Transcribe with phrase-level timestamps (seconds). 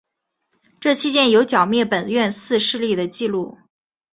[0.79, 3.59] 这期间有剿灭本愿寺势力的纪录。